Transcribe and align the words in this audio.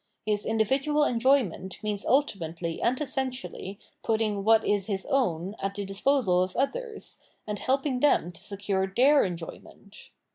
His 0.25 0.47
individual 0.47 1.03
enjoyment 1.03 1.77
means 1.83 2.07
ultimately 2.07 2.81
and 2.81 2.99
essentially 2.99 3.77
putting 4.01 4.43
what 4.43 4.65
is 4.65 4.87
his 4.87 5.05
own 5.05 5.53
at 5.61 5.75
the 5.75 5.85
disposal 5.85 6.41
of 6.41 6.55
others, 6.55 7.19
and 7.45 7.59
helping 7.59 7.99
them 7.99 8.31
to 8.31 8.41
secure 8.41 8.87
their 8.87 9.23
enjoyment. 9.23 10.09